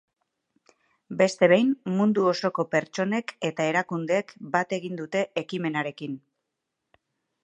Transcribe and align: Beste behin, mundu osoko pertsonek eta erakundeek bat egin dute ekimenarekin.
Beste 1.19 1.49
behin, 1.51 1.67
mundu 1.99 2.23
osoko 2.31 2.65
pertsonek 2.71 3.35
eta 3.49 3.67
erakundeek 3.73 4.35
bat 4.57 4.73
egin 4.79 4.97
dute 5.03 5.21
ekimenarekin. 5.43 6.17